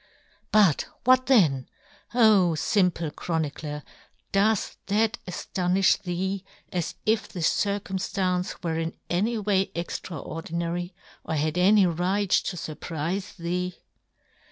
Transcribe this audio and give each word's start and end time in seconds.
But 0.51 0.87
what 1.03 1.29
yohn 1.29 1.67
Gutenberg. 1.67 1.69
ys 1.69 2.11
then! 2.11 2.15
O, 2.21 2.51
fimple 2.55 3.15
chronicler, 3.15 3.83
does 4.31 4.75
that 4.87 5.19
aftonifli 5.27 6.01
thee, 6.01 6.43
as 6.73 6.95
if 7.05 7.27
the 7.27 7.43
circum 7.43 7.97
ftance 7.99 8.63
were 8.63 8.79
in 8.79 8.97
any 9.11 9.37
way 9.37 9.69
extraordinary, 9.75 10.95
or 11.23 11.35
had 11.35 11.55
any 11.55 11.85
right 11.85 12.31
to 12.31 12.55
furprife 12.55 13.37
thee 13.37 13.75